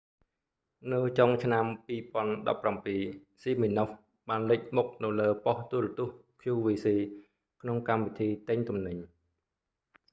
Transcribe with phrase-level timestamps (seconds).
[0.93, 1.65] នៅចុងឆ្នាំ
[2.45, 3.91] 2017 siminoff
[4.29, 6.85] បានលេចមុខនៅលើបុស្តិ៍ទូរទស្សន៍ qvc
[7.61, 8.97] ក្នុងកម្មវិធីទិញទំនិញ